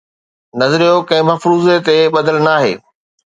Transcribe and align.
نظريو 0.59 0.95
ڪنهن 1.09 1.27
مفروضي 1.29 1.75
تي 1.85 1.95
ٻڌل 2.13 2.37
ناهي 2.47 2.73